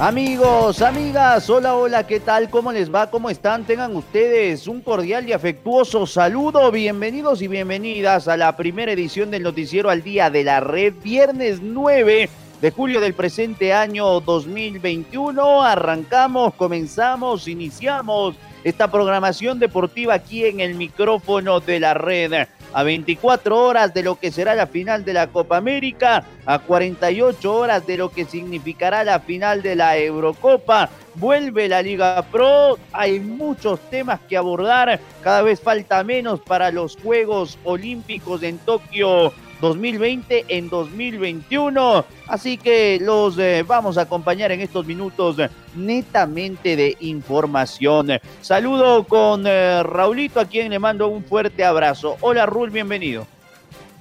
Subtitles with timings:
[0.00, 2.48] Amigos, amigas, hola, hola, ¿qué tal?
[2.50, 3.10] ¿Cómo les va?
[3.10, 3.64] ¿Cómo están?
[3.64, 6.70] Tengan ustedes un cordial y afectuoso saludo.
[6.70, 11.58] Bienvenidos y bienvenidas a la primera edición del Noticiero al Día de la Red, viernes
[11.60, 12.30] 9
[12.62, 15.64] de julio del presente año 2021.
[15.64, 23.56] Arrancamos, comenzamos, iniciamos esta programación deportiva aquí en el micrófono de la red a 24
[23.56, 27.96] horas de lo que será la final de la Copa América, a 48 horas de
[27.96, 30.90] lo que significará la final de la Eurocopa.
[31.14, 36.96] Vuelve la Liga Pro, hay muchos temas que abordar, cada vez falta menos para los
[36.96, 42.04] Juegos Olímpicos en Tokio 2020 en 2021.
[42.26, 45.36] Así que los eh, vamos a acompañar en estos minutos
[45.74, 48.08] netamente de información.
[48.40, 52.16] Saludo con eh, Raulito, a quien le mando un fuerte abrazo.
[52.20, 53.26] Hola, Rul, bienvenido.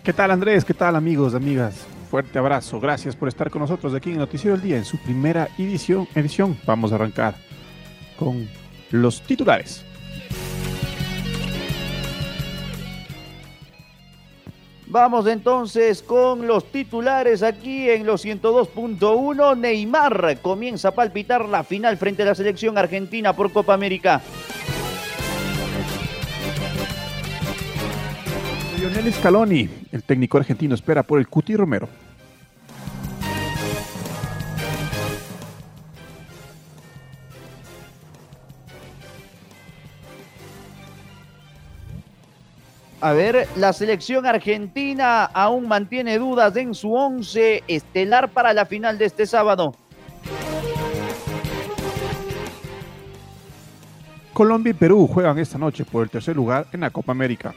[0.04, 0.64] ¿Qué tal, Andrés?
[0.64, 1.86] ¿Qué tal, amigos, amigas?
[2.10, 2.80] Fuerte abrazo.
[2.80, 6.08] Gracias por estar con nosotros aquí en Noticiero del Día en su primera edición.
[6.16, 6.58] edición.
[6.66, 7.36] Vamos a arrancar
[8.18, 8.48] con
[8.92, 9.84] los titulares.
[14.90, 19.58] Vamos entonces con los titulares aquí en los 102.1.
[19.58, 24.22] Neymar comienza a palpitar la final frente a la selección argentina por Copa América.
[28.80, 31.90] Lionel Scaloni, el técnico argentino, espera por el Cuti Romero.
[43.00, 48.98] A ver, la selección argentina aún mantiene dudas en su once estelar para la final
[48.98, 49.72] de este sábado.
[54.34, 57.54] Colombia y Perú juegan esta noche por el tercer lugar en la Copa América.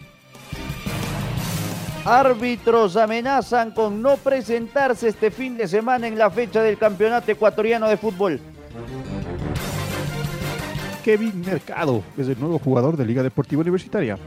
[2.05, 7.89] Árbitros amenazan con no presentarse este fin de semana en la fecha del Campeonato Ecuatoriano
[7.89, 8.41] de Fútbol.
[11.03, 14.19] Kevin Mercado es el nuevo jugador de Liga Deportiva Universitaria.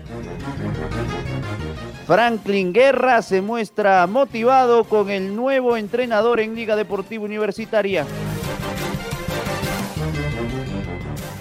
[2.06, 8.06] Franklin Guerra se muestra motivado con el nuevo entrenador en Liga Deportiva Universitaria.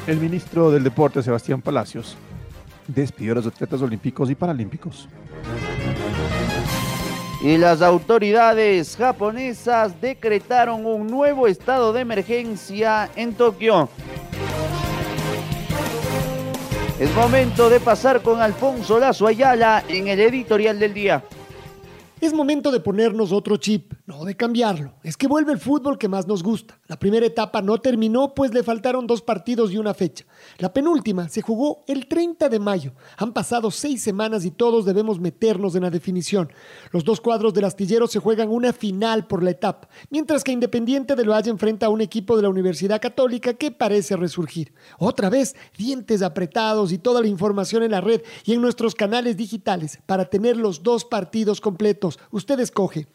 [0.07, 2.17] El ministro del Deporte, Sebastián Palacios,
[2.87, 5.09] despidió a los atletas olímpicos y paralímpicos.
[7.43, 13.89] Y las autoridades japonesas decretaron un nuevo estado de emergencia en Tokio.
[16.99, 21.25] Es momento de pasar con Alfonso Lazo Ayala en el editorial del día.
[22.23, 24.95] Es momento de ponernos otro chip, no de cambiarlo.
[25.03, 26.79] Es que vuelve el fútbol que más nos gusta.
[26.87, 30.25] La primera etapa no terminó, pues le faltaron dos partidos y una fecha.
[30.59, 32.93] La penúltima se jugó el 30 de mayo.
[33.17, 36.53] Han pasado seis semanas y todos debemos meternos en la definición.
[36.93, 41.17] Los dos cuadros del astillero se juegan una final por la etapa, mientras que Independiente
[41.17, 44.73] de Loalle enfrenta a un equipo de la Universidad Católica que parece resurgir.
[44.97, 49.37] Otra vez, dientes apretados y toda la información en la red y en nuestros canales
[49.37, 53.07] digitales para tener los dos partidos completos usted escoge.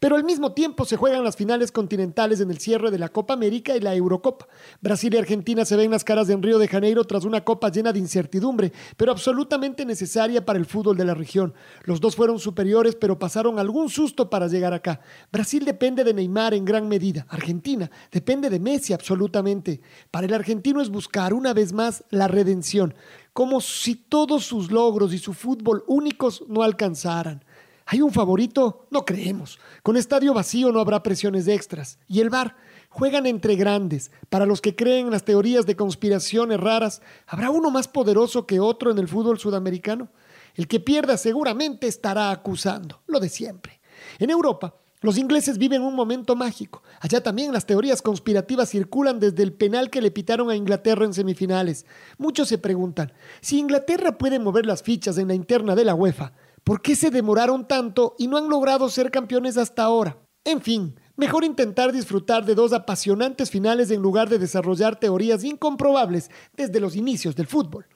[0.00, 3.34] Pero al mismo tiempo se juegan las finales continentales en el cierre de la Copa
[3.34, 4.46] América y la Eurocopa.
[4.80, 7.92] Brasil y Argentina se ven las caras en Río de Janeiro tras una copa llena
[7.92, 11.54] de incertidumbre, pero absolutamente necesaria para el fútbol de la región.
[11.84, 15.00] Los dos fueron superiores, pero pasaron algún susto para llegar acá.
[15.30, 17.26] Brasil depende de Neymar en gran medida.
[17.28, 19.80] Argentina depende de Messi absolutamente.
[20.10, 22.94] Para el argentino es buscar una vez más la redención,
[23.32, 27.44] como si todos sus logros y su fútbol únicos no alcanzaran.
[27.92, 28.86] ¿Hay un favorito?
[28.90, 29.58] No creemos.
[29.82, 31.98] Con estadio vacío no habrá presiones extras.
[32.08, 32.56] Y el VAR
[32.88, 34.10] juegan entre grandes.
[34.30, 38.60] Para los que creen en las teorías de conspiraciones raras, ¿habrá uno más poderoso que
[38.60, 40.08] otro en el fútbol sudamericano?
[40.54, 43.82] El que pierda seguramente estará acusando, lo de siempre.
[44.18, 46.82] En Europa, los ingleses viven un momento mágico.
[47.00, 51.12] Allá también las teorías conspirativas circulan desde el penal que le pitaron a Inglaterra en
[51.12, 51.84] semifinales.
[52.16, 53.12] Muchos se preguntan,
[53.42, 56.32] si Inglaterra puede mover las fichas en la interna de la UEFA,
[56.64, 60.18] ¿Por qué se demoraron tanto y no han logrado ser campeones hasta ahora?
[60.44, 66.30] En fin, Mejor intentar disfrutar de dos apasionantes finales en lugar de desarrollar teorías incomprobables
[66.56, 67.86] desde los inicios del fútbol.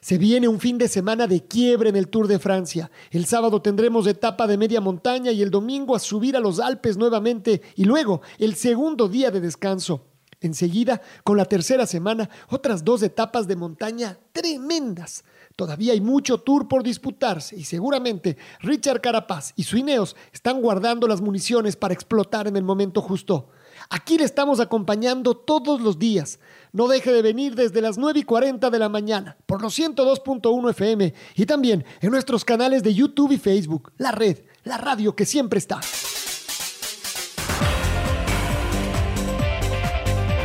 [0.00, 2.90] Se viene un fin de semana de quiebre en el Tour de Francia.
[3.10, 6.96] El sábado tendremos etapa de media montaña y el domingo a subir a los Alpes
[6.96, 10.11] nuevamente y luego el segundo día de descanso.
[10.42, 15.24] Enseguida, con la tercera semana, otras dos etapas de montaña tremendas.
[15.56, 21.06] Todavía hay mucho tour por disputarse y seguramente Richard Carapaz y su Ineos están guardando
[21.06, 23.48] las municiones para explotar en el momento justo.
[23.90, 26.38] Aquí le estamos acompañando todos los días.
[26.72, 30.70] No deje de venir desde las 9 y 40 de la mañana por los 102.1
[30.70, 33.92] FM y también en nuestros canales de YouTube y Facebook.
[33.98, 35.80] La red, la radio que siempre está.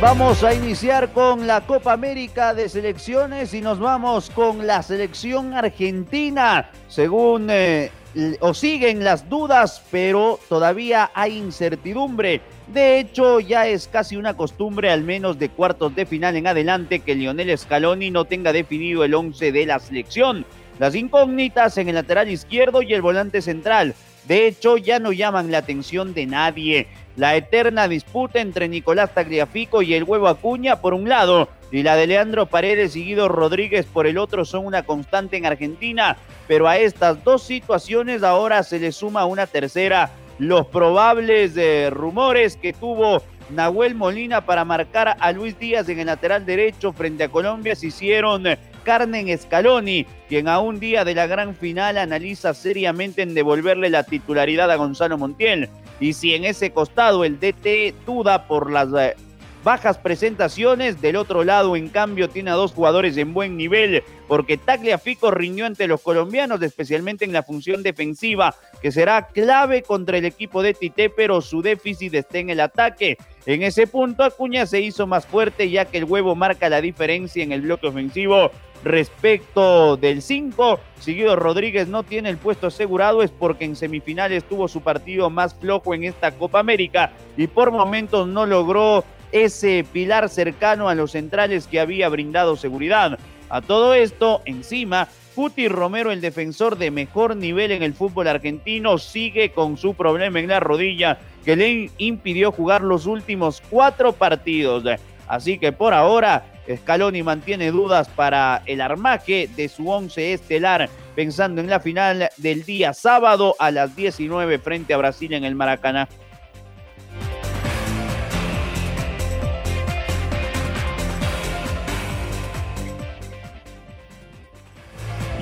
[0.00, 5.54] Vamos a iniciar con la Copa América de selecciones y nos vamos con la selección
[5.54, 6.70] argentina.
[6.86, 7.90] Según eh,
[8.38, 12.40] o siguen las dudas, pero todavía hay incertidumbre.
[12.68, 17.00] De hecho, ya es casi una costumbre, al menos de cuartos de final en adelante,
[17.00, 20.46] que Lionel Scaloni no tenga definido el 11 de la selección.
[20.78, 23.96] Las incógnitas en el lateral izquierdo y el volante central.
[24.28, 26.86] De hecho, ya no llaman la atención de nadie.
[27.16, 31.96] La eterna disputa entre Nicolás Tagliafico y el huevo Acuña por un lado y la
[31.96, 36.68] de Leandro Paredes y Guido Rodríguez por el otro son una constante en Argentina, pero
[36.68, 42.74] a estas dos situaciones ahora se le suma una tercera, los probables eh, rumores que
[42.74, 47.74] tuvo Nahuel Molina para marcar a Luis Díaz en el lateral derecho frente a Colombia
[47.74, 48.44] se hicieron
[48.88, 54.02] Carmen Scaloni, quien a un día de la gran final analiza seriamente en devolverle la
[54.02, 55.68] titularidad a Gonzalo Montiel.
[56.00, 59.14] Y si en ese costado el DT duda por las eh,
[59.62, 64.56] bajas presentaciones, del otro lado en cambio tiene a dos jugadores en buen nivel, porque
[64.56, 70.24] Tagliafico riñó ante los colombianos, especialmente en la función defensiva, que será clave contra el
[70.24, 73.18] equipo de Tite, pero su déficit está en el ataque.
[73.44, 77.42] En ese punto Acuña se hizo más fuerte ya que el huevo marca la diferencia
[77.42, 78.50] en el bloque ofensivo
[78.84, 80.80] respecto del 5.
[81.00, 85.54] Seguido Rodríguez no tiene el puesto asegurado es porque en semifinales tuvo su partido más
[85.54, 91.12] flojo en esta Copa América y por momentos no logró ese pilar cercano a los
[91.12, 93.18] centrales que había brindado seguridad.
[93.50, 98.98] A todo esto, encima, Cuti Romero, el defensor de mejor nivel en el fútbol argentino,
[98.98, 104.84] sigue con su problema en la rodilla que le impidió jugar los últimos cuatro partidos.
[105.26, 106.44] Así que por ahora
[106.76, 112.64] Scaloni mantiene dudas para el armaje de su once estelar, pensando en la final del
[112.64, 116.08] día sábado a las 19 frente a Brasil en el Maracaná.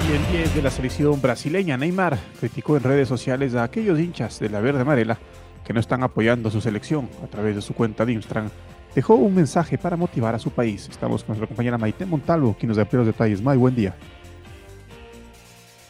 [0.09, 4.39] Y el 10 de la selección brasileña, Neymar, criticó en redes sociales a aquellos hinchas
[4.39, 5.19] de la verde amarela
[5.65, 8.51] que no están apoyando su selección a través de su cuenta de Instagram
[8.97, 10.89] dejó un mensaje para motivar a su país.
[10.91, 13.43] Estamos con nuestra compañera Maite Montalvo, quien nos da los detalles.
[13.43, 13.95] Muy buen día.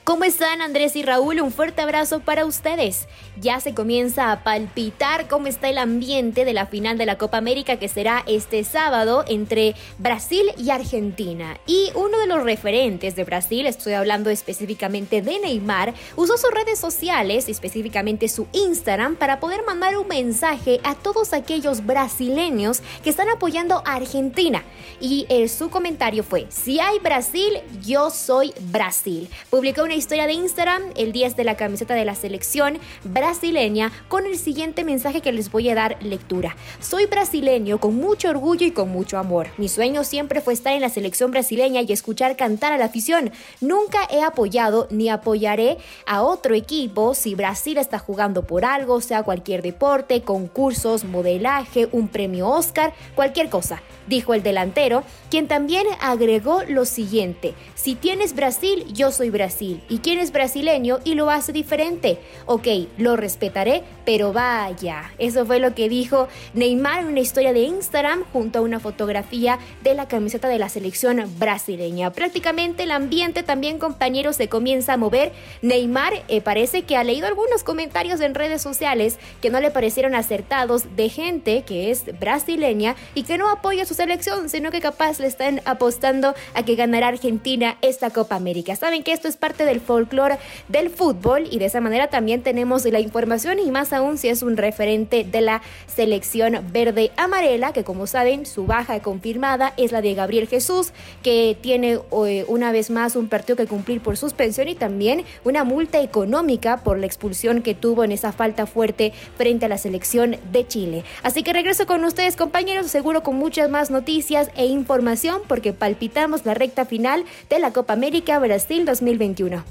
[0.06, 1.40] ¿Cómo están Andrés y Raúl?
[1.40, 3.08] Un fuerte abrazo para ustedes.
[3.40, 7.38] Ya se comienza a palpitar cómo está el ambiente de la final de la Copa
[7.38, 11.58] América que será este sábado entre Brasil y Argentina.
[11.66, 16.78] Y uno de los referentes de Brasil, estoy hablando específicamente de Neymar, usó sus redes
[16.78, 23.28] sociales, específicamente su Instagram, para poder mandar un mensaje a todos aquellos brasileños que están
[23.28, 24.62] apoyando a Argentina.
[25.00, 29.28] Y eh, su comentario fue, si hay Brasil, yo soy Brasil.
[29.50, 34.26] Publicó una historia de Instagram, el 10 de la camiseta de la selección brasileña, con
[34.26, 36.56] el siguiente mensaje que les voy a dar lectura.
[36.80, 39.48] Soy brasileño con mucho orgullo y con mucho amor.
[39.56, 43.32] Mi sueño siempre fue estar en la selección brasileña y escuchar cantar a la afición.
[43.60, 49.22] Nunca he apoyado ni apoyaré a otro equipo si Brasil está jugando por algo, sea
[49.22, 56.62] cualquier deporte, concursos, modelaje, un premio Oscar, cualquier cosa dijo el delantero, quien también agregó
[56.64, 61.52] lo siguiente, si tienes Brasil, yo soy Brasil, y quien es brasileño y lo hace
[61.52, 62.18] diferente.
[62.46, 62.66] Ok,
[62.98, 68.24] lo respetaré, pero vaya, eso fue lo que dijo Neymar en una historia de Instagram
[68.32, 72.12] junto a una fotografía de la camiseta de la selección brasileña.
[72.12, 75.32] Prácticamente el ambiente también, compañeros, se comienza a mover.
[75.62, 80.14] Neymar eh, parece que ha leído algunos comentarios en redes sociales que no le parecieron
[80.14, 85.20] acertados de gente que es brasileña y que no apoya su selección, sino que capaz
[85.20, 88.76] le están apostando a que ganará Argentina esta Copa América.
[88.76, 92.42] Saben que esto es parte del folclore folclore del fútbol y de esa manera también
[92.42, 97.72] tenemos la información y más aún si es un referente de la selección verde amarela,
[97.72, 100.92] que como saben su baja confirmada es la de Gabriel Jesús,
[101.22, 105.64] que tiene eh, una vez más un partido que cumplir por suspensión y también una
[105.64, 110.36] multa económica por la expulsión que tuvo en esa falta fuerte frente a la selección
[110.52, 111.04] de Chile.
[111.22, 116.44] Así que regreso con ustedes compañeros, seguro con muchas más noticias e información porque palpitamos
[116.44, 119.65] la recta final de la Copa América Brasil 2021.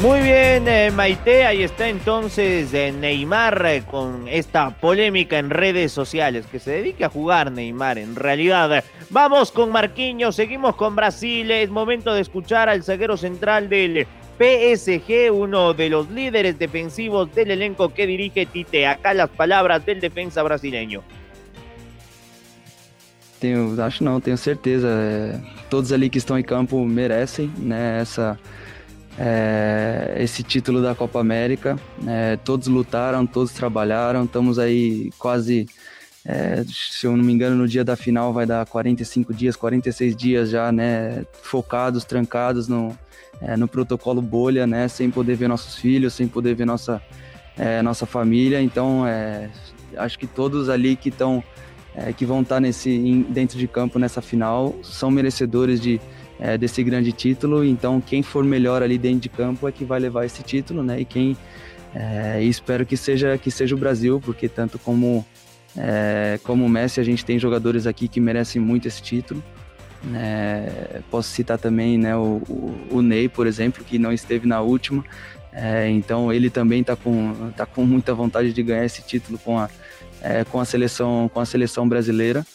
[0.00, 5.90] Muy bien, eh, Maite, ahí está entonces eh, Neymar eh, con esta polémica en redes
[5.90, 8.84] sociales, que se dedique a jugar Neymar en realidad.
[9.10, 14.06] Vamos con Marquinhos, seguimos con Brasil, es momento de escuchar al zaguero central del
[14.38, 18.86] PSG, uno de los líderes defensivos del elenco que dirige Tite.
[18.86, 21.02] Acá las palabras del defensa brasileño.
[23.40, 24.88] Tenho, acho não, tenho certeza.
[25.70, 28.38] Todos ali que estão em campo merecem né, essa,
[29.18, 31.76] é, esse título da Copa América.
[32.06, 34.24] É, todos lutaram, todos trabalharam.
[34.24, 35.66] Estamos aí quase,
[36.24, 40.14] é, se eu não me engano, no dia da final vai dar 45 dias, 46
[40.14, 41.24] dias já, né?
[41.42, 42.96] Focados, trancados no,
[43.40, 44.86] é, no protocolo bolha, né?
[44.86, 47.02] Sem poder ver nossos filhos, sem poder ver nossa,
[47.56, 48.62] é, nossa família.
[48.62, 49.50] Então, é,
[49.96, 51.42] acho que todos ali que estão
[52.16, 56.00] que vão estar nesse dentro de campo nessa final são merecedores de
[56.38, 57.64] é, desse grande título.
[57.64, 61.00] Então, quem for melhor ali dentro de campo é que vai levar esse título, né?
[61.00, 61.36] E quem
[61.94, 65.24] é, espero que seja que seja o Brasil, porque tanto como
[65.76, 69.42] é, como o Messi, a gente tem jogadores aqui que merecem muito esse título.
[70.14, 74.60] É, posso citar também né, o, o, o, Ney, por exemplo, que não esteve na
[74.60, 75.04] última.
[75.52, 79.58] É, então ele também está com, tá com muita vontade de ganhar esse título com
[79.58, 79.68] a,
[80.22, 82.46] é, com a seleção com a seleção brasileira.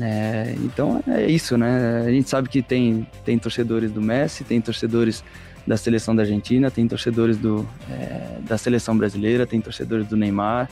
[0.00, 2.02] É, então é isso, né?
[2.04, 5.22] A gente sabe que tem, tem torcedores do Messi, tem torcedores
[5.66, 10.68] da seleção da Argentina, tem torcedores do, é, da seleção brasileira, tem torcedores do Neymar,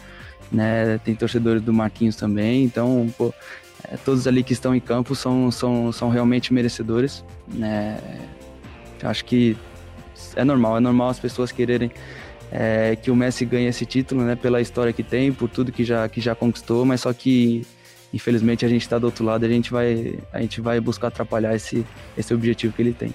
[0.50, 0.98] né?
[1.04, 2.64] Tem torcedores do Marquinhos também.
[2.64, 3.32] Então, pô,
[3.88, 7.24] é, todos ali que estão em campo são, são, são realmente merecedores.
[7.46, 7.98] Né?
[9.02, 9.56] Acho que
[10.34, 11.90] é normal, é normal as pessoas quererem
[12.50, 14.36] é, que o Messi ganhe esse título, né?
[14.36, 17.66] Pela história que tem, por tudo que já, que já conquistou, mas só que
[18.14, 21.54] infelizmente a gente está do outro lado, a gente vai a gente vai buscar atrapalhar
[21.54, 21.84] esse
[22.16, 23.12] esse objetivo que ele tem.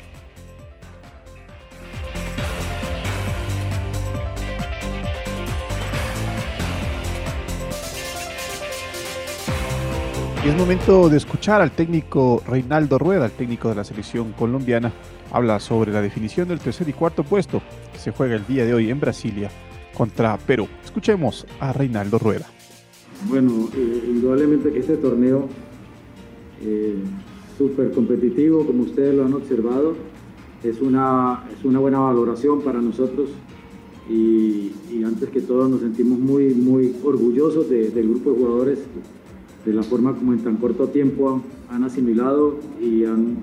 [10.49, 14.91] Es momento de escuchar al técnico Reinaldo Rueda, el técnico de la selección colombiana.
[15.31, 17.61] Habla sobre la definición del tercer y cuarto puesto
[17.93, 19.51] que se juega el día de hoy en Brasilia
[19.93, 20.67] contra Perú.
[20.83, 22.47] Escuchemos a Reinaldo Rueda.
[23.27, 25.49] Bueno, eh, indudablemente que este torneo
[26.61, 26.95] eh,
[27.57, 29.95] súper competitivo, como ustedes lo han observado,
[30.63, 33.29] es una, es una buena valoración para nosotros
[34.09, 34.71] y,
[35.05, 38.79] antes que todo nos sentimos muy, muy orgullosos del grupo de jugadores,
[39.65, 43.37] de la forma como en tan corto tiempo han, asimilado y han,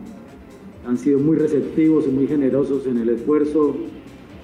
[0.86, 3.74] han, sido muy receptivos y muy generosos en el esfuerzo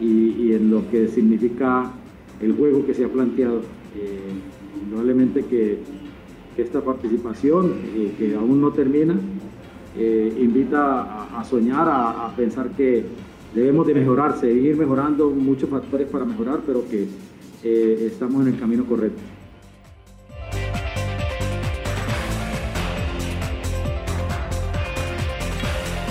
[0.01, 1.93] y, en lo que significa
[2.41, 3.61] el juego que se ha planteado.
[3.97, 4.52] Eh,
[4.83, 5.79] indudablemente que,
[6.57, 9.19] esta participación, eh, que aún no termina,
[9.97, 13.05] eh, invita a, soñar, a, pensar que
[13.55, 17.07] debemos de mejorar, seguir mejorando, muchos factores para mejorar, pero que
[17.63, 19.23] eh, estamos en el camino correcto.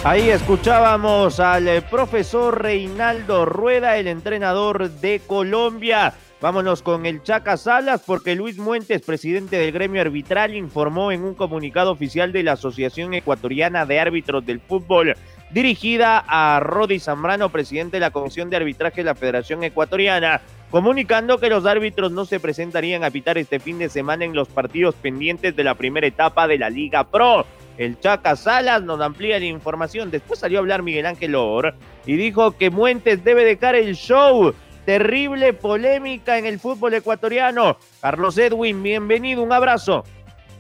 [0.04, 6.16] Ahí escuchábamos al profesor Reinaldo Rueda, el entrenador de Colombia.
[6.42, 11.36] Vámonos con el Chaca Salas porque Luis Muentes, presidente del gremio arbitral, informó en un
[11.36, 15.14] comunicado oficial de la Asociación Ecuatoriana de Árbitros del Fútbol,
[15.52, 21.38] dirigida a Rodi Zambrano, presidente de la Comisión de Arbitraje de la Federación Ecuatoriana, comunicando
[21.38, 24.96] que los árbitros no se presentarían a pitar este fin de semana en los partidos
[24.96, 27.46] pendientes de la primera etapa de la Liga Pro.
[27.78, 30.10] El Chaca Salas nos amplía la información.
[30.10, 31.76] Después salió a hablar Miguel Ángel Or
[32.08, 37.78] y dijo que Muentes debe dejar el show terrible polémica en el fútbol ecuatoriano.
[38.02, 40.04] Carlos Edwin, bienvenido, un abrazo.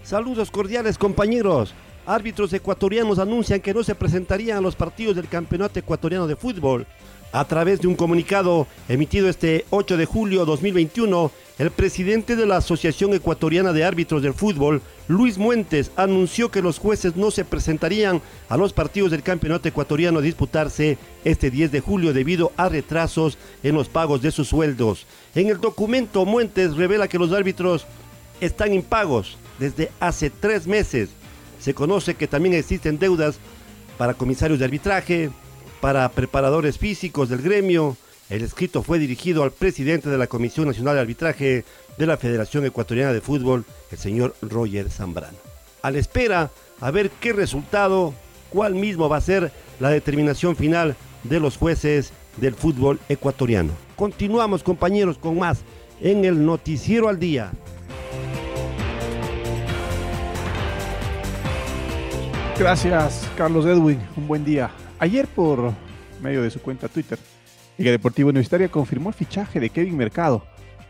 [0.03, 1.73] Saludos cordiales compañeros.
[2.05, 6.87] Árbitros ecuatorianos anuncian que no se presentarían a los partidos del Campeonato Ecuatoriano de Fútbol.
[7.33, 12.57] A través de un comunicado emitido este 8 de julio 2021, el presidente de la
[12.57, 18.21] Asociación Ecuatoriana de Árbitros del Fútbol, Luis Muentes, anunció que los jueces no se presentarían
[18.49, 23.37] a los partidos del Campeonato Ecuatoriano a disputarse este 10 de julio debido a retrasos
[23.63, 25.05] en los pagos de sus sueldos.
[25.33, 27.85] En el documento, Muentes revela que los árbitros
[28.41, 31.11] están impagos desde hace tres meses.
[31.61, 33.39] Se conoce que también existen deudas
[33.97, 35.29] para comisarios de arbitraje,
[35.81, 37.97] para preparadores físicos del gremio.
[38.29, 41.65] El escrito fue dirigido al presidente de la Comisión Nacional de Arbitraje
[41.97, 45.37] de la Federación Ecuatoriana de Fútbol, el señor Roger Zambrano.
[45.81, 48.13] A la espera a ver qué resultado,
[48.49, 53.71] cuál mismo va a ser la determinación final de los jueces del fútbol ecuatoriano.
[53.95, 55.63] Continuamos compañeros con más
[55.99, 57.51] en el Noticiero al Día.
[62.57, 63.99] Gracias, Carlos Edwin.
[64.15, 64.71] Un buen día.
[65.01, 65.73] Ayer, por
[66.21, 67.17] medio de su cuenta Twitter,
[67.75, 70.45] Liga Deportiva Universitaria confirmó el fichaje de Kevin Mercado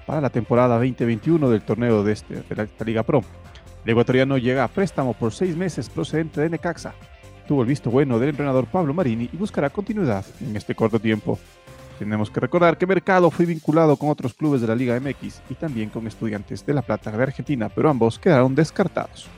[0.05, 3.23] para la temporada 2021 del torneo de, este, de la Liga Pro.
[3.85, 6.93] El ecuatoriano llega a préstamo por seis meses procedente de Necaxa.
[7.47, 11.39] Tuvo el visto bueno del entrenador Pablo Marini y buscará continuidad en este corto tiempo.
[11.97, 15.53] Tenemos que recordar que Mercado fue vinculado con otros clubes de la Liga MX y
[15.53, 19.29] también con estudiantes de La Plata de Argentina, pero ambos quedaron descartados.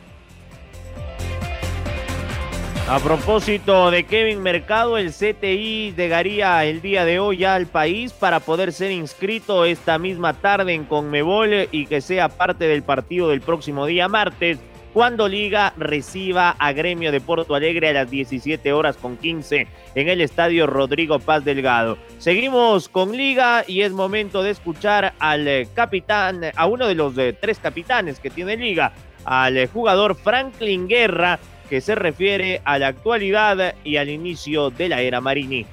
[2.90, 8.12] A propósito de Kevin Mercado, el CTI llegaría el día de hoy ya al país
[8.12, 13.30] para poder ser inscrito esta misma tarde en Conmebol y que sea parte del partido
[13.30, 14.60] del próximo día martes,
[14.92, 20.10] cuando Liga reciba a Gremio de Porto Alegre a las 17 horas con 15 en
[20.10, 21.98] el estadio Rodrigo Paz Delgado.
[22.18, 27.36] Seguimos con Liga y es momento de escuchar al capitán, a uno de los eh,
[27.40, 28.92] tres capitanes que tiene Liga,
[29.24, 31.40] al jugador Franklin Guerra
[31.74, 35.66] que se refiere a la actualidad y al inicio de la era Marini.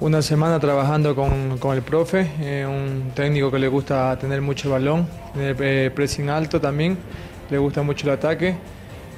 [0.00, 4.70] Una semana trabajando con, con el profe, eh, un técnico que le gusta tener mucho
[4.70, 6.96] balón, tener eh, pressing alto también,
[7.50, 8.56] le gusta mucho el ataque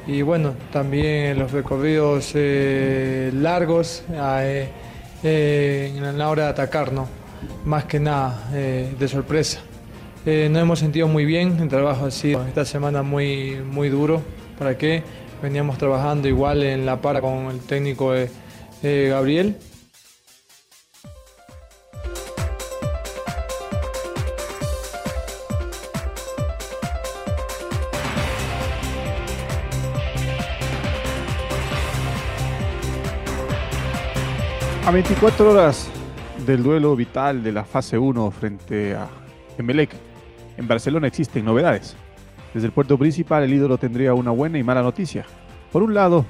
[0.05, 4.03] y bueno, también los recorridos eh, largos
[5.23, 7.07] en la hora de atacar, ¿no?
[7.65, 9.61] más que nada de sorpresa.
[10.27, 14.21] nos hemos sentido muy bien, el trabajo ha sido esta semana muy, muy duro,
[14.59, 15.05] ¿para qué?
[15.43, 18.31] Veníamos trabajando igual en la para con el técnico eh,
[18.85, 19.57] eh, Gabriel.
[34.87, 35.89] A 24 horas
[36.47, 39.09] del duelo vital de la fase 1 frente a
[39.59, 39.91] Emelec,
[40.57, 41.97] en Barcelona existen novedades.
[42.55, 45.25] Desde el puerto principal, el ídolo tendría una buena y mala noticia.
[45.71, 46.27] Por un lado,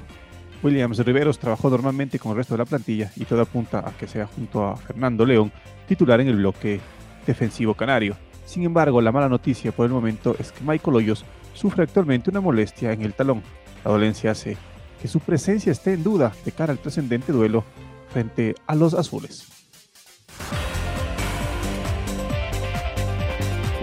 [0.63, 4.07] Williams Riveros trabajó normalmente con el resto de la plantilla y todo apunta a que
[4.07, 5.51] sea junto a Fernando León
[5.87, 6.79] titular en el bloque
[7.27, 8.15] defensivo canario.
[8.45, 12.41] Sin embargo, la mala noticia por el momento es que Michael Hoyos sufre actualmente una
[12.41, 13.41] molestia en el talón.
[13.83, 14.57] La dolencia hace
[15.01, 17.65] que su presencia esté en duda de cara al trascendente duelo
[18.09, 19.52] frente a los azules.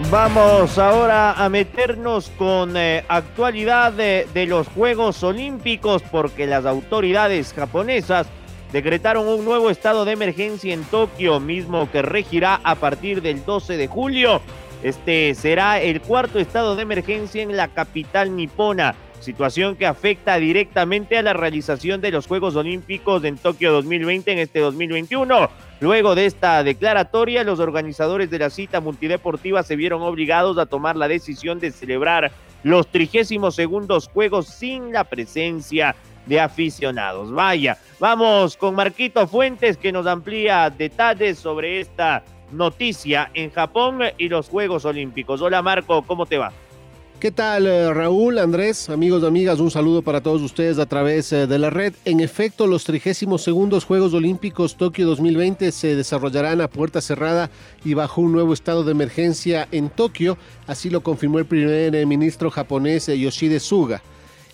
[0.09, 7.53] Vamos ahora a meternos con eh, actualidad de, de, los Juegos Olímpicos porque las autoridades
[7.53, 8.27] japonesas
[8.73, 13.77] decretaron un nuevo estado de emergencia en Tokio, mismo que regirá a partir del 12
[13.77, 14.41] de julio.
[14.83, 21.17] Este será el cuarto estado de emergencia en la capital nipona, situación que afecta directamente
[21.17, 25.49] a la realización de los Juegos Olímpicos en Tokio 2020 en este 2021.
[25.79, 30.95] Luego de esta declaratoria, los organizadores de la cita multideportiva se vieron obligados a tomar
[30.95, 32.31] la decisión de celebrar
[32.63, 37.31] los 32 segundos Juegos sin la presencia de aficionados.
[37.31, 44.29] Vaya, vamos con Marquito Fuentes que nos amplía detalles sobre esta noticia en Japón y
[44.29, 45.41] los Juegos Olímpicos.
[45.41, 46.51] Hola Marco, ¿cómo te va?
[47.21, 49.59] ¿Qué tal eh, Raúl, Andrés, amigos amigas?
[49.59, 51.93] Un saludo para todos ustedes a través eh, de la red.
[52.03, 57.51] En efecto, los 32 segundos Juegos Olímpicos Tokio 2020 se desarrollarán a puerta cerrada
[57.85, 62.07] y bajo un nuevo estado de emergencia en Tokio, así lo confirmó el primer eh,
[62.07, 64.01] ministro japonés Yoshide Suga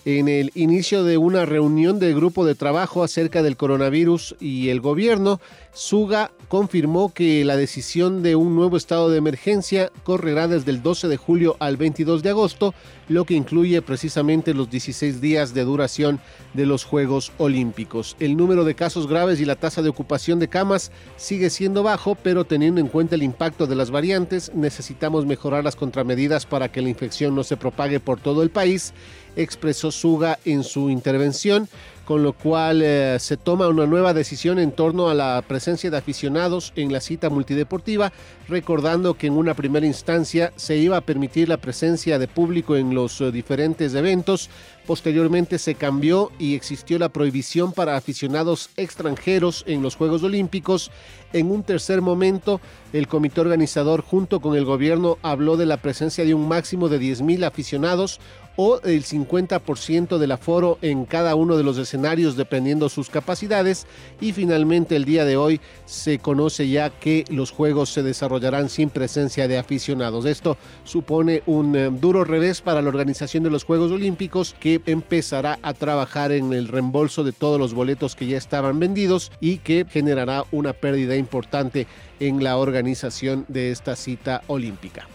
[0.04, 4.82] en el inicio de una reunión del grupo de trabajo acerca del coronavirus y el
[4.82, 5.40] gobierno,
[5.74, 11.08] Suga confirmó que la decisión de un nuevo estado de emergencia correrá desde el 12
[11.08, 12.74] de julio al 22 de agosto,
[13.10, 16.20] lo que incluye precisamente los 16 días de duración
[16.54, 18.16] de los Juegos Olímpicos.
[18.20, 22.16] El número de casos graves y la tasa de ocupación de camas sigue siendo bajo,
[22.16, 26.82] pero teniendo en cuenta el impacto de las variantes, necesitamos mejorar las contramedidas para que
[26.82, 28.94] la infección no se propague por todo el país
[29.38, 31.70] expresó Suga en su intervención,
[32.08, 35.98] con lo cual eh, se toma una nueva decisión en torno a la presencia de
[35.98, 38.14] aficionados en la cita multideportiva,
[38.48, 42.96] recordando que en una primera instancia se iba a permitir la presencia de público en
[42.96, 44.50] los eh, diferentes eventos,
[44.86, 50.92] posteriormente se cambió y existió la prohibición para aficionados extranjeros en los Juegos Olímpicos.
[51.34, 52.62] En un tercer momento,
[52.94, 57.02] el comité organizador junto con el gobierno habló de la presencia de un máximo de
[57.02, 58.22] 10.000 aficionados
[58.58, 63.88] o el 50% del aforo en cada uno de los escenarios dependiendo sus capacidades
[64.20, 68.90] y finalmente el día de hoy se conoce ya que los juegos se desarrollarán sin
[68.90, 70.26] presencia de aficionados.
[70.26, 75.60] Esto supone un eh, duro revés para la organización de los Juegos Olímpicos que empezará
[75.62, 79.86] a trabajar en el reembolso de todos los boletos que ya estaban vendidos y que
[79.88, 81.88] generará una pérdida importante
[82.20, 85.08] en la organización de esta cita olímpica.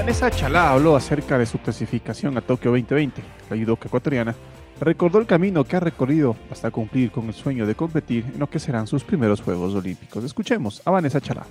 [0.00, 3.20] Vanessa Chalá habló acerca de su clasificación a Tokio 2020.
[3.50, 4.34] La judoka ecuatoriana
[4.80, 8.48] recordó el camino que ha recorrido hasta cumplir con el sueño de competir en lo
[8.48, 10.24] que serán sus primeros Juegos Olímpicos.
[10.24, 11.44] Escuchemos a Vanessa Chalá.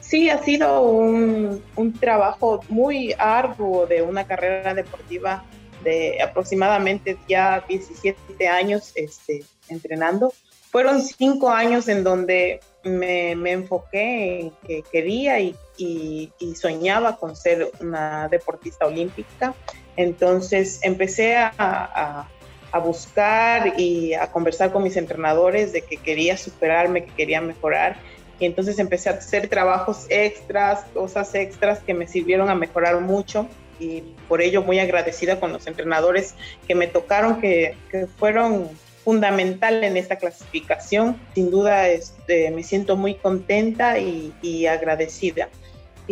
[0.00, 5.44] Sí, ha sido un, un trabajo muy arduo de una carrera deportiva
[5.82, 10.34] de aproximadamente ya 17 años este, entrenando.
[10.70, 17.16] Fueron cinco años en donde me, me enfoqué en que quería y, y, y, soñaba
[17.16, 19.54] con ser una deportista olímpica.
[19.96, 22.28] Entonces empecé a, a,
[22.70, 27.96] a, buscar y a conversar con mis entrenadores de que quería superarme, que quería mejorar.
[28.38, 33.48] Y entonces empecé a hacer trabajos extras, cosas extras que me sirvieron a mejorar mucho.
[33.80, 36.34] Y por ello muy agradecida con los entrenadores
[36.68, 38.70] que me tocaron, que, que fueron
[39.04, 41.20] fundamental en esta clasificación.
[41.34, 45.48] Sin duda este, me siento muy contenta y, y agradecida.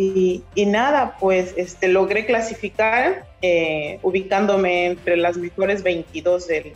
[0.01, 6.73] Y, y, nada, pues este, logré clasificar eh, ubicándome entre las mejores 22 del,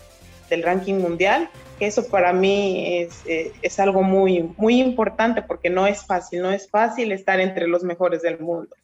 [0.47, 1.49] del ranking mundial.
[1.79, 6.51] Eso para mí es, eh, es algo muy, muy importante porque no es fácil, no
[6.51, 8.75] es fácil estar entre los mejores del mundo.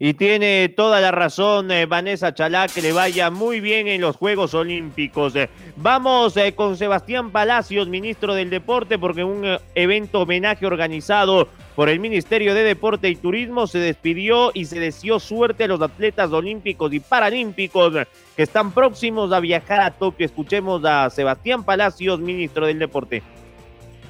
[0.00, 4.14] Y tiene toda la razón eh, Vanessa Chalá, que le vaya muy bien en los
[4.14, 5.34] Juegos Olímpicos.
[5.34, 11.88] Eh, vamos eh, con Sebastián Palacios, ministro del Deporte, porque un evento homenaje organizado por
[11.88, 16.30] el Ministerio de Deporte y Turismo se despidió y se deseó suerte a los atletas
[16.30, 17.94] olímpicos y paralímpicos
[18.36, 20.26] que están próximos a viajar a Tokio.
[20.26, 23.24] Escuchemos a Sebastián Palacios, ministro del Deporte.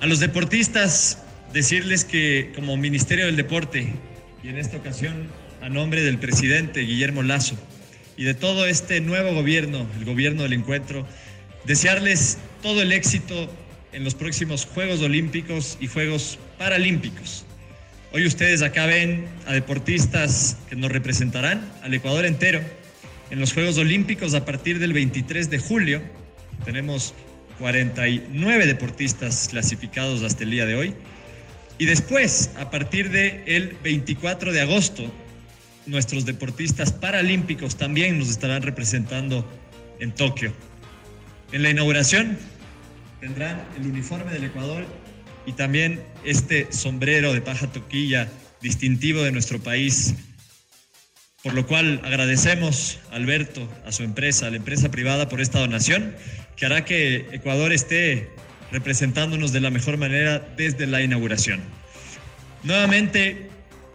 [0.02, 1.24] A los deportistas,
[1.54, 3.94] decirles que como Ministerio del Deporte,
[4.44, 5.28] y en esta ocasión
[5.60, 7.56] a nombre del presidente Guillermo Lazo
[8.16, 11.06] y de todo este nuevo gobierno, el gobierno del encuentro,
[11.64, 13.50] desearles todo el éxito
[13.92, 17.44] en los próximos Juegos Olímpicos y Juegos Paralímpicos.
[18.12, 22.60] Hoy ustedes acá ven a deportistas que nos representarán al Ecuador entero
[23.30, 26.02] en los Juegos Olímpicos a partir del 23 de julio.
[26.64, 27.14] Tenemos
[27.58, 30.94] 49 deportistas clasificados hasta el día de hoy.
[31.76, 35.12] Y después, a partir del 24 de agosto,
[35.88, 39.44] nuestros deportistas paralímpicos también nos estarán representando
[40.00, 40.52] en Tokio.
[41.52, 42.38] En la inauguración
[43.20, 44.86] tendrán el uniforme del Ecuador
[45.46, 48.28] y también este sombrero de paja toquilla
[48.60, 50.14] distintivo de nuestro país,
[51.42, 55.58] por lo cual agradecemos a Alberto, a su empresa, a la empresa privada por esta
[55.58, 56.14] donación,
[56.56, 58.30] que hará que Ecuador esté
[58.70, 61.60] representándonos de la mejor manera desde la inauguración.
[62.64, 63.48] Nuevamente,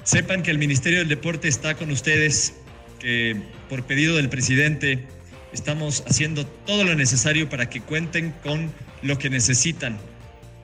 [0.03, 2.53] sepan que el Ministerio del Deporte está con ustedes,
[2.99, 3.37] que
[3.69, 5.05] por pedido del presidente
[5.53, 9.99] estamos haciendo todo lo necesario para que cuenten con lo que necesitan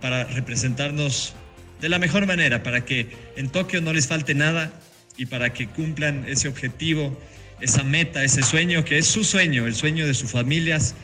[0.02, 1.34] para representarnos
[1.82, 4.72] de la mejor manera, para que en Tokio no les falte nada
[5.18, 7.18] y para que cumplan ese objetivo,
[7.62, 10.96] esa meta, ese sueño que es su sueño, el sueño de sus familias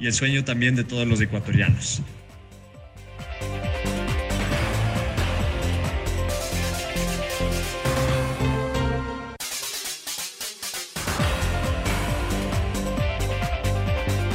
[0.00, 2.02] y el sueño también de todos los ecuatorianos.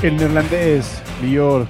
[0.04, 1.66] El neerlandés Lior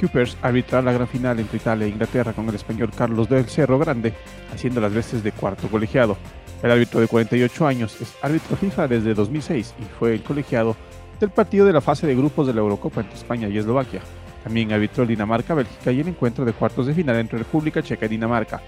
[0.00, 3.78] Coopers arbitrará la gran final entre Italia e Inglaterra con el español Carlos del Cerro
[3.78, 4.14] Grande,
[4.50, 6.16] haciendo las veces de cuarto colegiado.
[6.62, 10.74] El árbitro de 48 años es árbitro FIFA desde 2006 y fue el colegiado
[11.20, 14.00] del partido de la fase de grupos de la Eurocopa entre España y Eslovaquia.
[14.42, 18.62] También arbitró Dinamarca-Bélgica y el encuentro de cuartos de final entre República Checa y Dinamarca.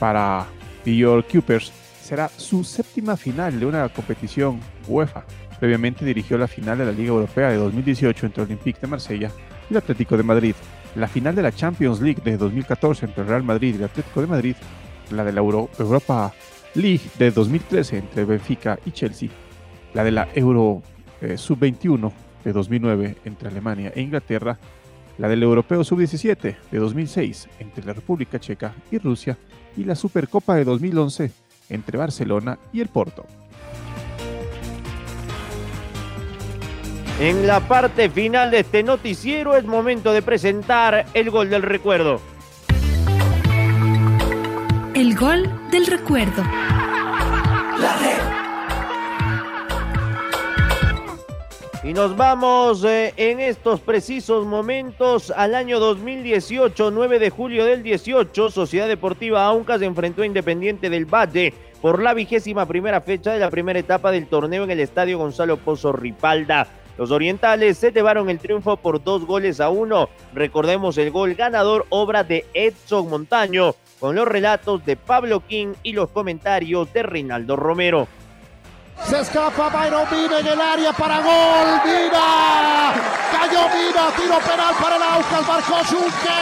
[0.00, 0.46] Para
[0.84, 1.70] Lior Coopers
[2.02, 5.24] será su séptima final de una competición UEFA
[5.62, 9.30] Previamente dirigió la final de la Liga Europea de 2018 entre Olympique de Marsella
[9.70, 10.56] y el Atlético de Madrid,
[10.96, 14.22] la final de la Champions League de 2014 entre el Real Madrid y el Atlético
[14.22, 14.56] de Madrid,
[15.12, 16.34] la de la Euro Europa
[16.74, 19.28] League de 2013 entre Benfica y Chelsea,
[19.94, 20.82] la de la Euro
[21.20, 22.10] eh, Sub-21
[22.42, 24.58] de 2009 entre Alemania e Inglaterra,
[25.16, 29.38] la del Europeo Sub-17 de 2006 entre la República Checa y Rusia
[29.76, 31.30] y la Supercopa de 2011
[31.68, 33.24] entre Barcelona y el Porto.
[37.20, 42.20] En la parte final de este noticiero es momento de presentar el gol del recuerdo.
[44.94, 46.42] El gol del recuerdo.
[51.84, 57.82] Y nos vamos eh, en estos precisos momentos al año 2018, 9 de julio del
[57.82, 63.32] 18, Sociedad Deportiva Auncas se enfrentó a Independiente del Valle por la vigésima primera fecha
[63.32, 66.68] de la primera etapa del torneo en el Estadio Gonzalo Pozo Ripalda.
[66.98, 70.08] Los orientales se llevaron el triunfo por dos goles a uno.
[70.34, 75.92] Recordemos el gol ganador, obra de Edson Montaño, con los relatos de Pablo King y
[75.92, 78.08] los comentarios de Reinaldo Romero.
[79.08, 81.80] Se escapa Byron Mina en el área para gol.
[81.84, 82.94] Mina.
[83.32, 84.10] Cayó Mina.
[84.16, 85.48] Tiro penal para el Aucas.
[85.48, 86.40] Marcó Junque.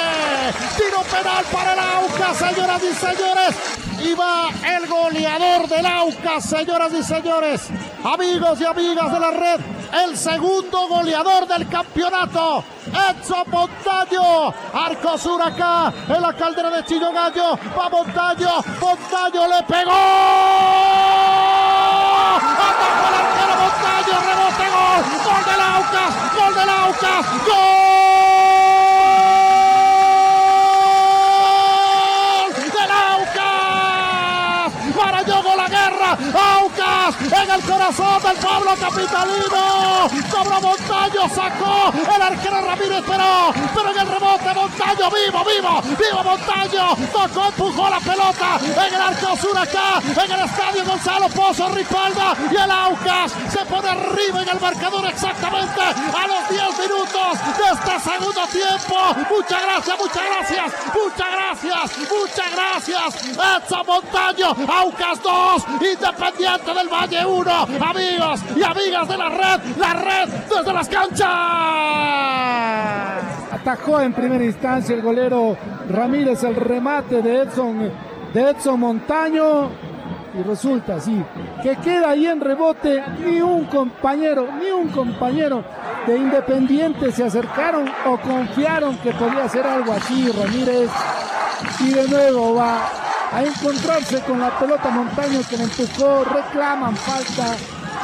[0.76, 3.56] Tiro penal para el Aucas, señoras y señores.
[4.02, 7.68] Y va el goleador del Aucas, señoras y señores.
[8.04, 9.60] Amigos y amigas de la red.
[9.92, 12.64] El segundo goleador del campeonato.
[12.86, 14.54] Edson Montaño.
[14.72, 17.58] Arcosur acá en la caldera de Chillo Gallo.
[17.76, 18.50] Va Montaño.
[18.80, 19.90] Montaño le pegó.
[22.40, 27.76] Atacó el arquero Montaño, rebote, gol, gol del Aucas, gol del Aucas, gol
[32.76, 36.18] del Aucas, para Yogo la guerra,
[37.18, 43.98] En el corazón del Pablo Capitalino, cobró Montaño, sacó el arquero Ramírez, pero, pero en
[43.98, 49.58] el rebote Montaño, vivo, vivo, vivo Montaño, tocó, empujó la pelota en el arco sur
[49.58, 54.60] acá, en el estadio Gonzalo Pozo Ripalda y el Aucas se pone arriba en el
[54.60, 58.96] marcador exactamente a los 10 minutos de este segundo tiempo.
[59.30, 63.24] Muchas gracias, muchas gracias, muchas gracias, muchas gracias.
[63.30, 67.50] Edson Montaño, Aucas 2, Independiente del Valle 1.
[67.80, 71.28] Amigos y amigas de la red, la red desde las canchas.
[73.52, 75.56] Atajó en primera instancia el golero
[75.88, 77.90] Ramírez el remate de Edson,
[78.34, 79.70] de Edson Montaño.
[80.38, 81.24] Y resulta así,
[81.62, 85.64] que queda ahí en rebote, ni un compañero, ni un compañero
[86.06, 90.90] de Independiente se acercaron o confiaron que podía hacer algo así Ramírez.
[91.80, 97.56] Y de nuevo va a encontrarse con la pelota Montaño que le empujó, reclaman falta.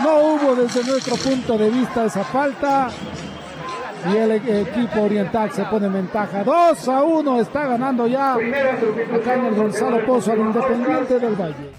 [0.02, 2.90] No hubo desde nuestro punto de vista esa falta.
[4.12, 6.44] Y el equipo oriental se pone en ventaja.
[6.44, 11.72] 2 a 1 está ganando ya acá en el Gonzalo Pozo al Independiente del Valle.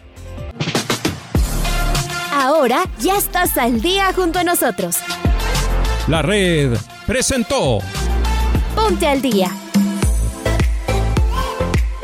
[2.34, 4.98] Ahora ya estás al día junto a nosotros.
[6.08, 7.80] La red presentó
[8.76, 9.50] Ponte al día.